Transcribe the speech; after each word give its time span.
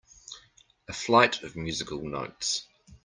A 0.87 0.93
flight 0.93 1.43
of 1.43 1.55
musical 1.55 2.01
notes. 2.03 2.65